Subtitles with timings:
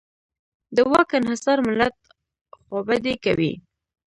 [0.75, 1.95] د واک انحصار ملت
[2.65, 3.53] خوابدی کوي.